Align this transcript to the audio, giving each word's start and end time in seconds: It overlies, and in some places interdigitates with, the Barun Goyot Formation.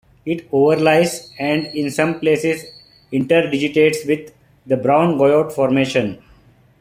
It 0.25 0.47
overlies, 0.51 1.29
and 1.37 1.67
in 1.67 1.91
some 1.91 2.19
places 2.19 2.63
interdigitates 3.13 3.97
with, 4.07 4.33
the 4.65 4.75
Barun 4.75 5.15
Goyot 5.19 5.51
Formation. 5.51 6.23